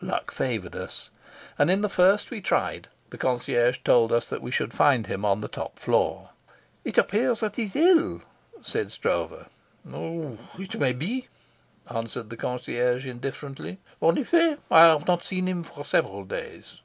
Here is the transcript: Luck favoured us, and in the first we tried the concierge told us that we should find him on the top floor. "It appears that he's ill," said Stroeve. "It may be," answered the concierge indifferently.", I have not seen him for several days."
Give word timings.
Luck 0.00 0.30
favoured 0.30 0.76
us, 0.76 1.10
and 1.58 1.68
in 1.68 1.80
the 1.80 1.88
first 1.88 2.30
we 2.30 2.40
tried 2.40 2.86
the 3.10 3.18
concierge 3.18 3.78
told 3.82 4.12
us 4.12 4.28
that 4.28 4.40
we 4.40 4.52
should 4.52 4.72
find 4.72 5.08
him 5.08 5.24
on 5.24 5.40
the 5.40 5.48
top 5.48 5.76
floor. 5.76 6.30
"It 6.84 6.98
appears 6.98 7.40
that 7.40 7.56
he's 7.56 7.74
ill," 7.74 8.22
said 8.62 8.92
Stroeve. 8.92 9.48
"It 9.84 10.78
may 10.78 10.92
be," 10.92 11.26
answered 11.90 12.30
the 12.30 12.36
concierge 12.36 13.06
indifferently.", 13.08 13.80
I 14.00 14.54
have 14.70 15.08
not 15.08 15.24
seen 15.24 15.48
him 15.48 15.64
for 15.64 15.84
several 15.84 16.22
days." 16.26 16.80